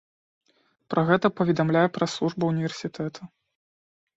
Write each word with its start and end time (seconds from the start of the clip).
Пра 0.93 1.01
гэта 1.09 1.27
паведамляе 1.41 1.85
прэс-служба 1.99 2.43
ўніверсітэта. 2.53 3.21